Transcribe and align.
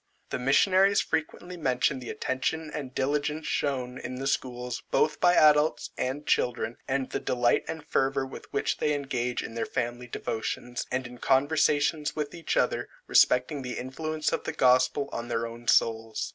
The 0.31 0.39
missionaries 0.39 0.99
frequently 0.99 1.57
mention 1.57 1.99
the 1.99 2.09
attention 2.09 2.71
and 2.73 2.95
diligence 2.95 3.45
shown 3.45 3.99
in 3.99 4.15
the 4.15 4.25
schools, 4.25 4.81
both 4.89 5.19
by 5.19 5.35
adults, 5.35 5.91
and 5.95 6.25
children, 6.25 6.77
and 6.87 7.11
the 7.11 7.19
delight 7.19 7.65
and 7.67 7.85
fervour 7.85 8.25
with 8.25 8.51
which 8.51 8.79
they 8.79 8.95
engage 8.95 9.43
in 9.43 9.53
their 9.53 9.67
family 9.67 10.07
devotions, 10.07 10.87
and 10.91 11.05
in 11.05 11.19
conversations 11.19 12.15
with 12.15 12.33
each 12.33 12.57
other 12.57 12.89
respecting 13.05 13.61
the 13.61 13.77
influence 13.77 14.33
of 14.33 14.43
the 14.45 14.53
gospel 14.53 15.07
on 15.13 15.27
their 15.27 15.45
own 15.45 15.67
souls. 15.67 16.29